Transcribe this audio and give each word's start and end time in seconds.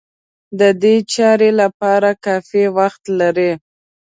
د 0.59 0.61
دې 0.81 0.95
چارې 1.13 1.49
لپاره 1.61 2.09
کافي 2.25 2.63
وخت 2.77 3.03
لري. 3.19 3.51